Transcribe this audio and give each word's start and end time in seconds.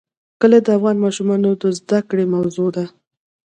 کلي 0.41 0.59
د 0.63 0.67
افغان 0.77 0.97
ماشومانو 1.05 1.49
د 1.61 1.63
زده 1.79 1.99
کړې 2.09 2.25
موضوع 2.35 2.69
ده. 2.75 2.85